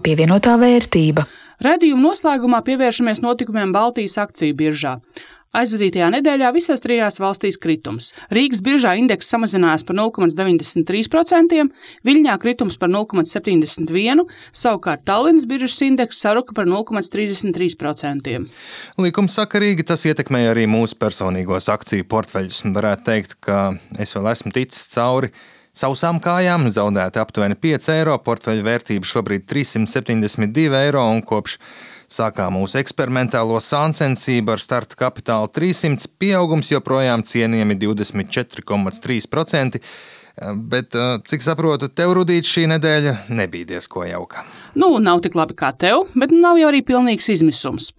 Pievienotā 0.00 0.56
vērtība. 0.64 1.28
Radījuma 1.64 2.08
noslēgumā 2.08 2.64
pievēršamies 2.64 3.20
notikumiem 3.20 3.76
Baltijas 3.76 4.16
akciju 4.24 4.56
biržā. 4.56 4.96
Aizvadītajā 5.54 6.10
nedēļā 6.16 6.50
visās 6.56 6.82
trijās 6.82 7.20
valstīs 7.22 7.58
kritums. 7.62 8.10
Rīgas 8.34 8.62
biržā 8.64 8.96
indeks 8.98 9.30
samazinājās 9.30 9.86
par 9.86 9.98
0,93%, 10.00 11.62
Viļņā 12.04 12.36
kritums 12.42 12.78
par 12.80 12.90
0,71%, 12.90 14.26
savukārt 14.50 15.04
Tallinas 15.06 15.46
biržas 15.46 15.78
indeks 15.86 16.20
saruka 16.24 16.56
par 16.56 16.66
0,33%. 16.70 18.36
Likums 18.98 19.38
sakarīgi 19.38 19.86
tas 19.86 20.06
ietekmēja 20.10 20.54
arī 20.56 20.68
mūsu 20.70 20.98
personīgos 20.98 21.70
akciju 21.72 22.06
portfeļus. 22.10 22.64
Varētu 22.74 23.06
teikt, 23.06 23.38
ka 23.44 23.66
es 24.02 24.16
vēl 24.16 24.32
esmu 24.34 24.54
ticis 24.54 24.88
cauri 24.94 25.30
Sausām 25.74 26.20
kājām 26.22 26.68
zaudēti 26.70 27.18
aptuveni 27.18 27.56
5 27.58 27.88
eiro, 27.96 28.14
portfeļa 28.22 28.62
vērtība 28.62 29.08
šobrīd 29.10 29.42
372 29.50 30.78
eiro 30.84 31.02
un 31.10 31.18
kopš 31.26 31.56
Sākām 32.14 32.54
mūsu 32.54 32.78
eksperimentālo 32.78 33.56
sāncensību 33.58 34.52
ar 34.54 34.60
starta 34.62 34.94
kapitālu 34.98 35.48
300, 35.50 36.06
pieaugums 36.20 36.70
joprojām 36.70 37.24
cienījami 37.26 37.74
24,3%. 37.80 39.80
Bet, 40.70 40.94
cik 41.30 41.46
saprotu, 41.46 41.88
tev 41.90 42.14
rudīt 42.18 42.46
šī 42.46 42.68
nedēļa 42.74 43.16
nebija 43.34 43.74
diezko 43.74 44.06
jauka. 44.06 44.44
Nu, 44.74 44.98
nav 44.98 45.20
tik 45.22 45.36
labi 45.38 45.54
kā 45.54 45.70
tev, 45.78 46.08
bet 46.18 46.32
nav 46.34 46.58
jau 46.58 46.66
arī 46.72 46.80
pilnīgs 46.86 47.28
izmisums. 47.30 47.92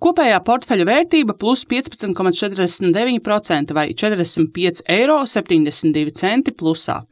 Kopējā 0.00 0.38
portfeļa 0.46 0.86
vērtība 0.88 1.34
plus 1.36 1.66
15,49% 1.68 3.74
vai 3.76 3.92
45,72 3.92 4.80
eiro 4.88 5.20
plusā. 6.56 7.02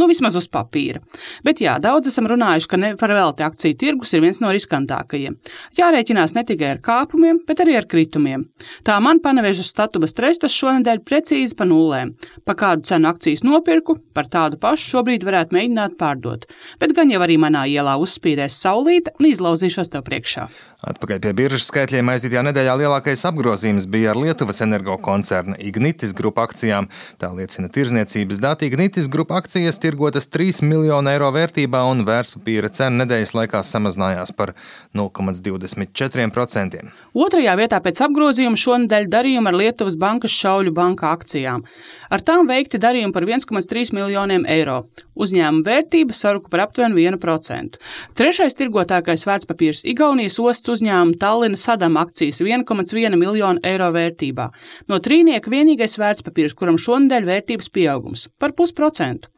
Nu, 0.00 0.08
vismaz 0.10 0.34
uz 0.38 0.48
papīra. 0.50 1.00
Bet 1.44 1.60
jā, 1.62 1.76
daudz 1.82 2.08
esam 2.10 2.26
runājuši, 2.30 2.68
ka 2.70 2.80
nevar 2.80 3.14
velti 3.14 3.44
akciju 3.46 3.76
tirgus 3.78 4.14
ir 4.14 4.24
viens 4.24 4.40
no 4.42 4.50
riskantākajiem. 4.54 5.36
Jārēķinās 5.78 6.34
ne 6.36 6.44
tikai 6.48 6.72
ar 6.74 6.80
kāpumiem, 6.84 7.42
bet 7.46 7.60
arī 7.62 7.76
ar 7.78 7.86
kritumiem. 7.90 8.46
Tā 8.86 8.96
man 9.04 9.20
panevežas 9.20 9.70
statubas 9.74 10.16
trestas 10.16 10.56
šonadēļ 10.56 11.04
precīzi 11.04 11.58
pa 11.58 11.68
nulēm. 11.68 12.14
Pa 12.48 12.56
kādu 12.58 12.88
cenu 12.88 13.10
akcijas 13.12 13.44
nopirku, 13.46 13.98
par 14.16 14.30
tādu 14.32 14.58
pašu 14.62 14.96
šobrīd 14.96 15.26
varētu 15.26 15.56
mēģināt 15.56 15.98
pārdot. 16.00 16.48
Bet 16.80 16.96
gan 16.96 17.12
jau 17.12 17.20
arī 17.24 17.36
manā 17.40 17.66
ielā 17.70 17.98
uzspīdēs 18.00 18.58
saulīte 18.70 19.14
un 19.18 19.28
izlauzīšos 19.30 19.90
tev 19.90 20.04
priekšā. 20.06 20.46
Atpakaļ 20.90 21.18
pie 21.24 21.32
biržas 21.36 21.66
skaitļiem 21.68 22.08
aizdītajā 22.14 22.42
nedēļā 22.46 22.74
lielākais 22.80 23.24
apgrozījums 23.28 23.88
bija 23.90 24.12
ar 24.12 24.20
Lietuvas 24.20 24.62
energo 24.64 24.96
koncerna 25.02 25.58
Ignitis 25.60 26.14
grupu 26.16 26.40
akcijām. 26.44 26.88
Tā 27.20 27.28
liecina 27.36 27.68
tirzniecības 27.72 28.40
dati. 28.40 28.70
Ignitis 28.70 29.10
grupu 29.12 29.36
akcijas 29.36 29.80
tirgotas 29.82 30.30
3 30.32 30.62
miljonu 30.64 31.12
eiro 31.12 31.28
vērtībā 31.34 31.82
un 31.90 32.04
vērtspapīra 32.08 32.70
cena 32.72 33.02
nedēļas 33.02 33.34
laikā 33.36 33.60
samazinājās 33.66 34.32
par 34.38 34.54
0,24%. 34.96 36.86
Otrajā 37.26 37.56
vietā 37.60 37.82
pēc 37.84 38.00
apgrozījuma 38.06 38.60
šonadēļ 38.64 39.10
darījumi 39.12 39.52
ar 39.52 39.60
Lietuvas 39.60 39.98
bankas 40.00 40.32
šauļu 40.32 40.72
banka 40.76 41.12
akcijām. 41.12 41.66
Ar 42.10 42.24
tām 42.24 42.48
veikti 42.48 42.80
darījumi 42.80 43.14
par 43.14 43.28
1,3 43.28 43.92
miljoniem 43.96 44.48
eiro. 44.48 44.84
Uzņēmuma 45.20 45.66
vērtība 45.66 46.16
saruka 46.16 46.48
par 46.52 46.64
aptuveni 46.64 47.04
1%. 47.04 47.76
Trešais 48.16 48.56
tirgotākais 48.60 49.24
vērtspapīrs 49.28 49.82
Igaunijas 49.88 50.38
osts 50.42 50.70
uzņēmuma 50.74 51.18
Tallina 51.20 51.58
sadama 51.58 52.04
akcijas 52.04 52.42
1,1 52.44 53.16
miljonu 53.16 53.62
eiro 53.66 53.88
vērtībā. 53.96 54.50
No 54.92 55.00
trīnieka 55.00 55.52
vienīgais 55.52 55.96
vērtspapīrs, 56.00 56.56
kuram 56.58 56.78
šonadēļ 56.80 57.28
vērtības 57.32 57.72
pieaugums- 57.72 58.28
par 58.40 58.52
pusprocentu. 58.52 59.28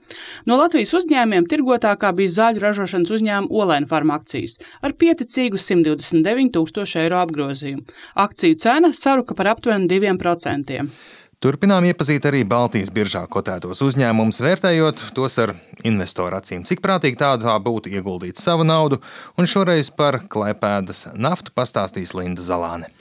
No 0.44 0.58
Latvijas 0.60 0.92
uzņēmumiem 0.98 1.46
tirgotākā 1.48 2.10
bija 2.16 2.34
zāļu 2.36 2.62
ražošanas 2.66 3.12
uzņēmuma 3.16 3.62
Olēna 3.62 3.88
farma 3.88 4.18
akcijas 4.20 4.58
ar 4.82 4.92
pieticīgu 4.92 5.56
129 5.56 6.52
tūkstošu 6.56 7.00
eiro 7.04 7.22
apgrozījumu. 7.22 7.86
Akciju 8.26 8.58
cena 8.58 8.92
saruka 8.92 9.34
par 9.38 9.54
aptuveni 9.54 9.88
2%. 9.88 10.90
Turpinām 11.42 11.82
iepazīt 11.90 12.22
arī 12.28 12.44
Baltijas 12.46 12.92
biržā 12.94 13.24
kotētos 13.26 13.80
uzņēmumus, 13.82 14.36
vērtējot 14.44 15.00
tos 15.16 15.40
ar 15.42 15.50
investoru 15.82 16.38
acīm. 16.38 16.60
Cik 16.62 16.78
prātīgi 16.84 17.18
tādā 17.18 17.56
būtu 17.58 17.90
ieguldīt 17.90 18.38
savu 18.38 18.62
naudu, 18.62 19.00
un 19.34 19.50
šoreiz 19.50 19.90
par 19.90 20.20
klaipēdas 20.30 21.08
naftu 21.18 21.50
pastāstīs 21.50 22.14
Linda 22.14 22.46
Zalāne. 22.46 22.92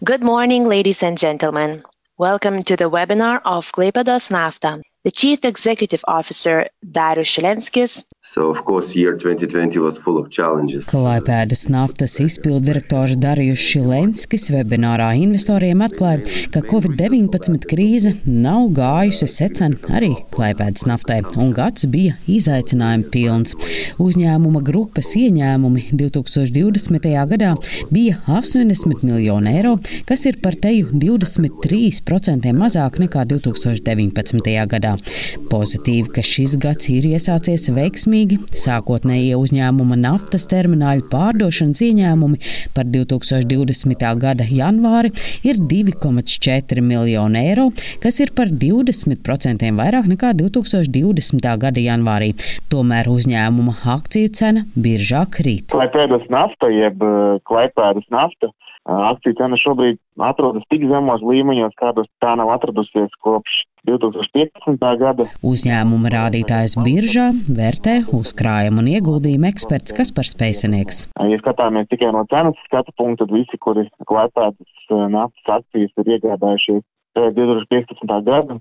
Good 0.00 0.24
morning, 0.24 0.70
ladies 0.72 1.02
and 1.02 1.20
gentlemen! 1.20 1.82
Welcome 2.16 2.62
to 2.62 2.80
the 2.80 2.88
webinar 2.88 3.42
of 3.44 3.68
Klaipēdas 3.76 4.30
Nafta. 4.32 4.78
The 5.04 5.10
Chief 5.10 5.44
Executive 5.44 6.04
Officer, 6.06 6.68
Darius 6.80 7.26
Šilenskis, 7.26 8.04
So, 8.24 8.50
of 8.50 8.64
course, 8.64 8.94
year 8.94 9.16
2020 9.16 9.80
was 9.80 9.98
full 9.98 10.16
of 10.16 10.30
challenges. 10.30 10.86
Klaipēdas 10.86 11.64
naftas 11.74 12.12
izpildirektors 12.22 13.16
Darījus 13.18 13.58
Šilenskis 13.66 14.46
webinārā 14.54 15.08
investoriem 15.18 15.82
atklāja, 15.82 16.22
ka 16.54 16.62
Covid-19 16.70 17.66
krīze 17.66 18.12
nav 18.28 18.68
gājusi 18.76 19.26
secen 19.26 19.74
arī 19.90 20.12
Klaipēdas 20.36 20.86
naftai, 20.86 21.18
un 21.34 21.50
gads 21.56 21.88
bija 21.90 22.14
izaicinājumi 22.30 23.08
pilns. 23.10 23.56
Uzņēmuma 23.98 24.62
grupas 24.70 25.10
ieņēmumi 25.18 25.88
2020. 25.90 27.10
gadā 27.34 27.56
bija 27.90 28.20
80 28.30 29.02
miljoni 29.02 29.56
eiro, 29.56 29.74
kas 30.06 30.28
ir 30.30 30.38
par 30.46 30.54
teju 30.62 30.94
23% 30.94 32.54
mazāk 32.54 33.02
nekā 33.02 33.26
2019. 33.34 34.54
gadā. 34.76 34.91
Gadā. 34.92 35.48
Pozitīvi, 35.50 36.08
ka 36.14 36.22
šis 36.24 36.56
gads 36.60 36.88
ir 36.88 37.04
iesācies 37.04 37.68
veiksmīgi. 37.72 38.38
Sākotnējie 38.56 39.36
uzņēmuma 39.36 39.96
naftas 40.00 40.46
termināļu 40.48 41.08
pārdošanas 41.12 41.82
ieņēmumi 41.82 42.38
par 42.74 42.84
2020. 42.84 44.06
gada 44.18 44.44
janvāri 44.48 45.12
ir 45.44 45.60
2,4 45.60 46.80
miljoni 46.80 47.42
eiro, 47.42 47.70
kas 48.02 48.20
ir 48.20 48.32
par 48.36 48.48
20% 48.48 49.72
vairāk 49.76 50.08
nekā 50.08 50.32
2020. 50.38 51.52
gada 51.58 51.80
janvārī. 51.80 52.32
Tomēr 52.72 53.10
uzņēmuma 53.12 53.76
akciju 53.96 54.32
cena 54.32 54.64
biržā 54.76 55.26
krīt. 55.28 55.68
Klaipēdas 55.72 56.24
nafta, 56.32 56.70
jeb 56.72 57.02
Klaipēdas 57.48 58.08
nafta, 58.10 58.52
akciju 58.88 59.36
cena 59.38 59.58
šobrīd 59.60 59.98
atrodas 60.22 60.64
tik 60.72 60.86
zemos 60.90 61.22
līmeņos, 61.24 61.74
kādos 61.78 62.08
tā 62.22 62.34
nav 62.38 62.50
atradusies 62.54 63.12
kopš 63.22 63.62
2015. 63.88 64.78
gada. 65.00 65.26
Uzņēmuma 65.46 66.12
rādītājs 66.14 66.76
biržā 66.82 67.30
vērtē 67.46 67.98
uzkrājumu 68.14 68.82
un 68.82 68.90
ieguldījumu 68.94 69.50
eksperts 69.50 69.94
Kaspars 69.96 70.34
Pēcenieks. 70.38 71.04
Ja 71.18 71.42
skatāmies 71.42 71.90
tikai 71.90 72.12
no 72.14 72.24
cenas 72.30 72.58
skatu 72.68 72.94
punkta, 72.98 73.26
tad 73.26 73.34
visi, 73.34 73.58
kuri 73.62 73.86
klēpētas 74.08 74.96
naftas 75.12 75.54
akcijas 75.60 75.94
ir 76.02 76.16
iegādājušies 76.16 76.82
pēc 77.16 77.34
2015. 77.36 78.24
gada, 78.24 78.56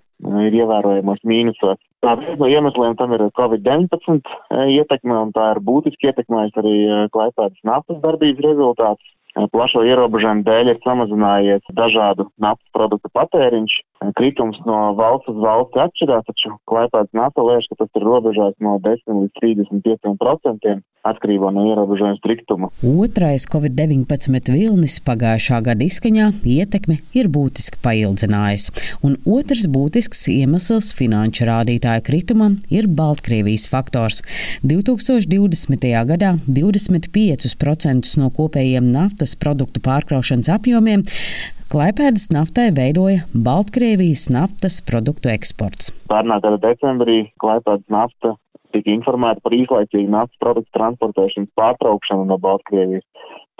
ir 0.45 0.57
ievērojamos 0.59 1.21
mīnusos. 1.27 1.79
Tā 2.03 2.15
viens 2.19 2.39
no 2.41 2.49
iemesliem 2.51 2.97
tam 2.99 3.13
ir 3.15 3.23
Covid-19 3.37 4.19
ietekme, 4.75 5.15
un 5.27 5.31
tā 5.35 5.51
ir 5.53 5.61
būtiski 5.63 6.09
ietekmējusi 6.09 6.61
arī 6.61 6.75
klēpētas 7.13 7.63
naftas 7.67 8.01
darbības 8.03 8.45
rezultātus. 8.49 9.13
Plašo 9.51 9.83
ierobežojumu 9.87 10.43
dēļ 10.47 10.73
ir 10.73 10.79
samazinājies 10.83 11.63
dažādu 11.77 12.27
naftas 12.41 12.67
produktu 12.75 13.11
patēriņš. 13.15 13.77
Kritums 14.17 14.57
no 14.65 14.77
valsts 14.97 15.29
uz 15.29 15.37
valsti 15.37 15.81
atšķirās, 15.83 16.25
taču 16.25 16.55
Klaipēdas 16.69 17.13
nafta 17.13 17.43
lēš, 17.45 17.67
ka 17.69 17.83
tas 17.83 17.99
ir 17.99 18.05
robežās 18.07 18.55
no 18.63 18.79
10 18.81 19.19
līdz 19.19 19.35
35 19.37 20.15
procentiem 20.17 20.81
atkarībā 21.05 21.51
no 21.53 21.67
ierobežojuma 21.69 22.17
striktuma. 22.17 22.69
Otrais 22.85 23.45
Covid-19 23.49 24.49
vilnis 24.53 24.97
pagājušā 25.05 25.61
gada 25.65 25.85
izskaņā 25.85 26.31
ietekme 26.49 26.97
ir 27.17 27.29
būtiski 27.33 27.77
paildzinājis, 27.85 28.67
un 29.05 29.19
otrs 29.37 29.69
būtisks 29.69 30.25
iemesls 30.33 30.91
finanšu 30.97 31.49
rādītāju 31.49 32.05
kritumam 32.09 32.57
ir 32.73 32.89
Baltkrievijas 32.89 33.67
faktors. 33.69 34.21
2020. 34.65 35.89
gadā 36.09 36.35
25% 36.49 38.17
no 38.21 38.33
kopējiem 38.33 38.91
naftas 38.93 39.37
produktu 39.37 39.81
pārkraušanas 39.85 40.53
apjomiem 40.57 41.05
Klaipēdas 41.71 42.25
naftai 42.35 42.65
veidoja 42.75 43.21
Baltkrievijas 43.31 44.25
naftas 44.27 44.81
produktu 44.83 45.29
eksports. 45.31 45.87
Pērnā 46.11 46.41
gada 46.43 46.57
decembrī 46.59 47.29
Klaipēdas 47.39 47.85
nafta 47.87 48.33
tika 48.75 48.91
informēta 48.91 49.39
par 49.45 49.53
īslaicīgu 49.55 50.11
naftas 50.11 50.41
produktu 50.43 50.67
transportēšanas 50.75 51.53
pārtraukšanu 51.55 52.25
no 52.27 52.35
Baltkrievijas. 52.43 53.05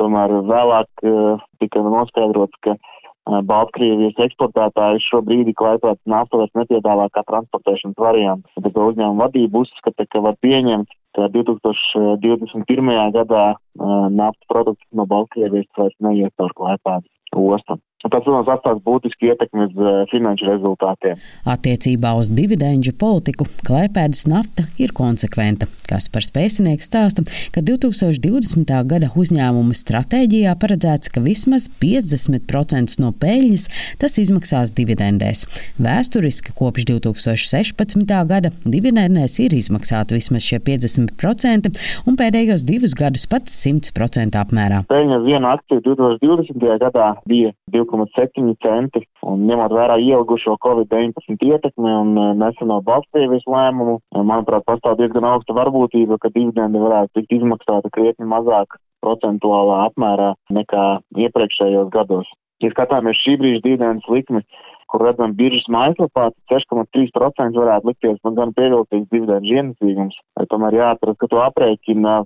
Tomēr 0.02 0.34
vēlāk 0.50 1.06
uh, 1.08 1.46
tika 1.64 1.84
noskaidrots, 1.86 2.60
ka 2.68 2.74
uh, 2.76 3.38
Baltkrievijas 3.48 4.20
eksportētāji 4.26 5.06
šobrīd 5.06 5.54
Klaipēdas 5.62 6.04
naftu 6.04 6.42
vairs 6.42 6.52
nepiedāvā 6.60 7.06
kā 7.16 7.24
transportēšanas 7.30 8.02
variantu. 8.08 8.52
Tad 8.58 8.82
uzņēmuma 8.90 9.30
vadība 9.30 9.62
uzskata, 9.64 10.04
ka 10.12 10.24
var 10.26 10.36
pieņemt, 10.44 10.92
ka 11.16 11.30
2021. 11.38 12.92
gadā 13.16 13.46
uh, 13.56 13.96
naftas 14.12 14.52
produkts 14.52 14.84
no 14.92 15.08
Baltkrievijas 15.08 15.72
vairs 15.80 15.96
neies 16.04 16.36
caur 16.36 16.52
Klaipēdas 16.60 17.08
ostu. 17.40 17.80
Tas, 18.02 18.24
protams, 18.26 18.50
atstās 18.50 18.80
būtiski 18.82 19.30
ietekmi 19.30 19.68
uz 19.68 19.76
uh, 19.78 19.90
finanšu 20.10 20.48
rezultātiem. 20.50 21.20
Attiecībā 21.46 22.16
uz 22.18 22.32
dividendžu 22.34 22.96
politiku 22.98 23.46
Klaipēdas 23.62 24.24
nafta 24.30 24.66
ir 24.82 24.94
konsekventa. 24.98 25.68
Kas 25.86 26.08
par 26.10 26.26
spēcinieks 26.26 26.90
stāsta, 26.90 27.22
ka 27.54 27.62
2020. 27.62 28.74
gada 28.90 29.12
uzņēmuma 29.14 29.78
stratēģijā 29.78 30.56
paredzēts, 30.62 31.12
ka 31.14 31.22
vismaz 31.22 31.68
50% 31.84 32.98
no 33.04 33.12
peļņas 33.22 33.68
tas 34.02 34.18
izmaksās 34.24 34.74
dividendēs. 34.78 35.46
Vēsturiski 35.82 36.56
kopš 36.58 36.88
2016. 36.90 38.18
gada 38.32 38.50
dividendēs 38.66 39.38
ir 39.46 39.54
izmaksāti 39.60 40.18
vismaz 40.18 40.48
šie 40.48 40.62
50% 40.72 41.70
un 42.10 42.18
pēdējos 42.18 42.66
divus 42.66 42.98
gadus 42.98 43.28
pat 43.30 43.52
100% 43.52 44.42
apmērā. 44.42 44.82
Peļņa 44.90 45.22
viena 45.28 45.54
akcija 45.60 45.86
2020. 45.86 46.66
gadā 46.82 47.14
bija 47.30 47.54
2 47.72 47.91
2,7 47.92 48.56
centi. 48.64 49.04
Un 49.28 49.46
ņemot 49.50 49.76
vērā 49.76 49.98
ielgušo 50.02 50.58
Covid-19 50.66 51.48
ietekmi 51.52 51.92
un 51.92 52.14
e, 52.18 52.28
neseno 52.42 52.80
Baltkrievijas 52.88 53.48
lēmumu, 53.50 54.00
e, 54.00 54.24
manuprāt, 54.24 54.66
pastāv 54.68 54.98
diezgan 55.02 55.28
augsta 55.30 55.56
varbūtība, 55.58 56.20
ka 56.22 56.34
dividendi 56.34 56.82
varētu 56.82 57.20
tikt 57.20 57.38
izmaksāta 57.40 57.92
krietni 57.94 58.30
mazāk 58.30 58.80
procentuālā 59.04 59.86
apmērā 59.90 60.34
nekā 60.54 60.86
iepriekšējos 61.26 61.90
gados. 61.94 62.30
Ja 62.62 62.70
skatāmies 62.74 63.18
šī 63.24 63.40
brīža 63.42 63.64
dividendes 63.66 64.10
likmi, 64.10 64.44
kur 64.92 65.06
redzam 65.08 65.34
biržas 65.38 65.66
mājaslapā, 65.72 66.30
6,3% 66.52 67.58
varētu 67.58 67.90
likties 67.90 68.20
man 68.28 68.38
gan 68.38 68.54
pievilcīgs 68.58 69.10
dividendžu 69.14 69.58
ienesīgums. 69.58 70.18
Tomēr 70.52 70.78
jāatcerās, 70.78 71.18
ka 71.22 71.30
to 71.32 71.42
aprēķina 71.46 72.16
e, 72.22 72.26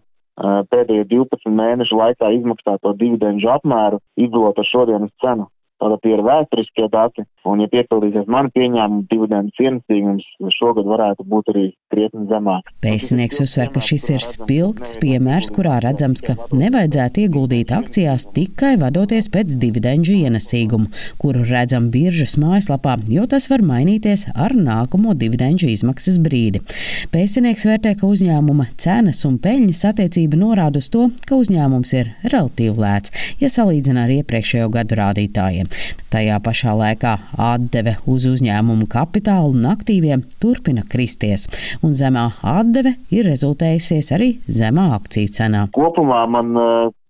pēdējo 0.74 1.08
12 1.14 1.56
mēnešu 1.62 2.00
laikā 2.02 2.32
izmaksāto 2.40 2.96
dividendžu 3.00 3.52
apmēru, 3.54 4.02
izdot 4.20 4.60
ar 4.60 4.72
šodienas 4.72 5.14
cenu. 5.24 5.48
Tātad 5.86 6.02
tie 6.02 6.16
ir 6.16 6.22
vēsturiskie 6.26 6.88
dati, 6.90 7.24
un, 7.46 7.60
ja 7.62 7.70
piepildīsies 7.70 8.26
mani 8.32 8.50
pieņēmumi, 8.56 9.04
dividendu 9.12 9.54
cienesīgums 9.54 10.24
šogad 10.56 10.88
varētu 10.90 11.26
būt 11.30 11.52
arī 11.52 11.66
krietni 11.94 12.26
zemāk. 12.32 12.72
Pēcinieks 12.82 13.44
uzsver, 13.44 13.70
ka 13.76 13.84
šis 13.86 14.08
ir 14.16 14.26
spilgts 14.26 14.96
piemērs, 14.98 15.52
kurā 15.54 15.76
redzams, 15.84 16.24
ka 16.26 16.34
nevajadzētu 16.58 17.22
ieguldīt 17.28 17.74
akcijās 17.76 18.26
tikai 18.34 18.72
vadoties 18.82 19.30
pēc 19.30 19.54
dividendžu 19.62 20.16
ienesīgumu, 20.24 20.90
kuru 21.22 21.46
redzam 21.52 21.92
biržas 21.94 22.34
mājaslapā, 22.42 22.98
jo 23.14 23.28
tas 23.30 23.46
var 23.54 23.62
mainīties 23.70 24.26
ar 24.34 24.58
nākamo 24.58 25.14
dividendžu 25.14 25.70
izmaksas 25.76 26.18
brīdi. 26.18 26.64
Pēcinieks 27.14 27.68
vērtē, 27.70 27.94
ka 28.02 28.10
uzņēmuma 28.10 28.72
cenas 28.82 29.22
un 29.30 29.38
peļņas 29.46 29.86
attiecība 29.92 30.42
norāda 30.42 30.82
uz 30.82 30.90
to, 30.90 31.12
ka 31.30 31.38
uzņēmums 31.38 31.94
ir 32.02 32.12
relatīvi 32.26 32.82
lēts, 32.88 33.14
ja 33.44 33.54
salīdzina 33.54 34.08
ar 34.10 34.18
iepriekšējo 34.18 34.74
gadu 34.74 35.02
rādītājiem. 35.04 35.75
Tajā 36.14 36.40
pašā 36.44 36.76
laikā 36.80 37.16
atdeve 37.42 37.98
uz 38.08 38.28
uzņēmumu 38.30 38.88
kapitālu 38.92 39.56
un 39.58 39.70
aktīviem 39.72 40.26
turpina 40.42 40.86
kristies, 40.88 41.48
un 41.84 41.96
zemā 41.98 42.30
atdeve 42.42 42.96
ir 43.12 43.28
rezultējusies 43.30 44.14
arī 44.16 44.36
zemā 44.48 44.92
akciju 45.00 45.34
cenā. 45.36 45.66
Kopumā 45.76 46.22
man 46.32 46.54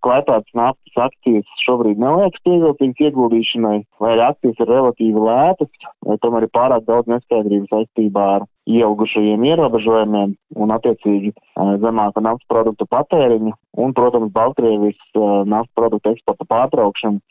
klēpētas 0.05 0.53
naftas 0.57 0.99
akcijas 1.07 1.61
šobrīd 1.65 1.99
neliekas 2.01 2.43
pievilcīgas 2.45 3.07
ieguldīšanai, 3.07 3.77
vai 4.01 4.11
arī 4.13 4.25
akcijas 4.27 4.61
ir 4.61 4.69
relatīvi 4.69 5.23
lētas, 5.27 5.87
tomēr 6.23 6.45
ir 6.45 6.53
pārāk 6.55 6.85
daudz 6.89 7.09
neskaidrības 7.09 7.71
saistībā 7.73 8.25
ar 8.37 8.45
ieaugušajiem 8.69 9.45
ierobežojumiem 9.49 10.35
un 10.61 10.75
attiecīgi 10.75 11.33
zemāka 11.81 12.23
naftas 12.25 12.49
produktu 12.51 12.87
patēriņu 12.89 13.53
un, 13.81 13.95
protams, 13.97 14.33
Baltkrievijas 14.35 15.01
naftas 15.49 15.73
produktu 15.77 16.13
eksporta 16.13 16.47
pārtraukšanu 16.53 17.21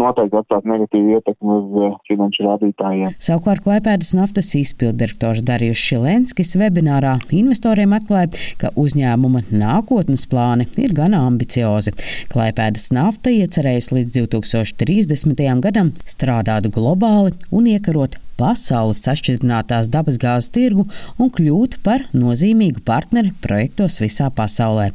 noteikti 0.00 0.38
atstāt 0.40 0.68
negatīvu 0.68 1.16
ietekmi 1.18 1.56
uz 1.56 1.76
uh, 1.78 1.98
finanšu 2.08 2.46
rādītājiem. 2.46 3.14
Savukārt 3.20 3.64
Klaipēdas 3.66 4.12
naftas 4.18 4.52
izpildirektors 4.58 5.44
Darījus 5.46 5.82
Šilenskis 5.90 6.56
webinārā 6.60 7.18
investoriem 7.36 7.94
atklāja, 7.96 8.32
ka 8.60 8.72
uzņēmuma 8.80 9.44
nākotnes 9.50 10.26
plāni 10.30 10.68
ir 10.80 10.94
gan 10.96 11.16
ambiciozi. 11.18 11.94
Klaipēdas 12.32 12.90
nafta 12.96 13.32
iecerējusi 13.34 14.00
līdz 14.00 14.18
2030. 14.18 15.46
gadam 15.64 15.94
strādāt 16.08 16.70
globāli 16.74 17.36
un 17.54 17.70
iekarot 17.70 18.18
pasaules 18.40 19.02
sašķidrinātās 19.04 19.90
dabasgāzes 19.92 20.52
tirgu 20.54 20.86
un 21.20 21.32
kļūt 21.36 21.80
par 21.84 22.06
nozīmīgu 22.16 22.84
partneri 22.86 23.34
projektos 23.44 24.00
visā 24.02 24.30
pasaulē. 24.32 24.90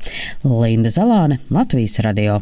Linda 0.46 0.94
Zalāne, 0.94 1.39
Latvijas 1.54 2.02
radio. 2.06 2.41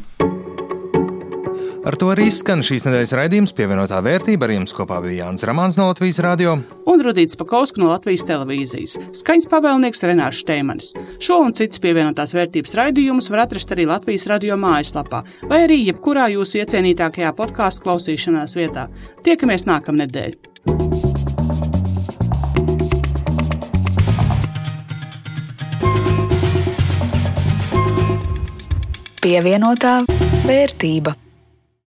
Ar 1.84 1.98
to 2.00 2.08
arī 2.14 2.30
skan 2.32 2.62
šīs 2.64 2.86
nedēļas 2.88 3.12
raidījums 3.20 3.52
pievienotā 3.58 3.98
vērtība. 4.06 4.48
Ar 4.48 4.54
jums 4.56 4.72
kopā 4.76 5.02
bija 5.04 5.26
Jānis 5.26 5.44
Ramāns 5.44 5.76
no 5.76 5.90
Latvijas 5.90 6.22
radio 6.24 6.54
un 6.88 7.02
Rudīts 7.04 7.36
Pakausks 7.36 7.82
no 7.82 7.90
Latvijas 7.90 8.24
televīzijas. 8.30 8.96
Skaņas 9.20 9.50
pavēlnieks 9.52 10.06
Renārs 10.08 10.40
Šteimanis. 10.40 10.94
Šo 11.20 11.42
un 11.44 11.52
citus 11.58 11.82
pievienotās 11.84 12.32
vērtības 12.38 12.78
raidījumus 12.80 13.28
var 13.34 13.44
atrast 13.44 13.76
arī 13.76 13.88
Latvijas 13.90 14.30
radio 14.32 14.56
mājaslapā 14.60 15.26
vai 15.52 15.60
arī 15.66 15.82
jebkurā 15.82 16.30
jūsu 16.32 16.62
iecienītākajā 16.62 17.34
podkāstu 17.36 17.84
klausīšanās 17.84 18.56
vietā. 18.56 18.88
Tiekamies 19.28 19.68
nākamnedēļ! 19.68 20.40
Pievienotā 29.24 29.98
vērtība. 30.48 31.16